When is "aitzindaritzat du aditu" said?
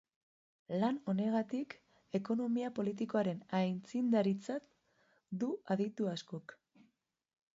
3.59-6.09